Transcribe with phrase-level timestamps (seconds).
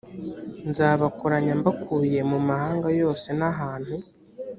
[0.69, 3.95] nzabakoranya mbakuye mu mahanga yose n ahantu